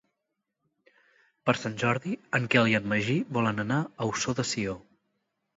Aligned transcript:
Per 1.49 1.53
Sant 1.63 1.75
Jordi 1.83 2.15
en 2.39 2.49
Quel 2.55 2.71
i 2.71 2.75
en 2.79 2.89
Magí 2.95 3.19
volen 3.39 3.65
anar 3.67 3.81
a 4.07 4.11
Ossó 4.15 4.37
de 4.41 4.51
Sió. 4.55 4.79